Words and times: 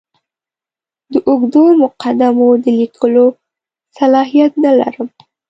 د 1.11 1.13
اوږدو 1.27 1.63
مقدمو 1.83 2.47
د 2.63 2.65
لیکلو 2.79 3.25
صلاحیت 3.97 4.51
نه 4.63 4.71
لرم. 4.79 5.07